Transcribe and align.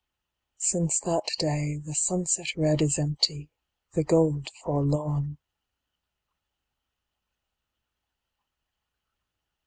Since 0.57 0.99
that 1.01 1.27
day 1.37 1.77
The 1.77 1.93
sunset 1.93 2.55
red 2.57 2.81
is 2.81 2.97
empty, 2.97 3.51
the 3.93 4.03
gold 4.03 4.49
forlorn. 4.63 5.37